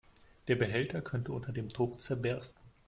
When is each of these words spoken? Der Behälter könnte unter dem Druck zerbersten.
Der 0.47 0.55
Behälter 0.55 0.99
könnte 1.03 1.31
unter 1.31 1.51
dem 1.51 1.69
Druck 1.69 1.99
zerbersten. 2.01 2.59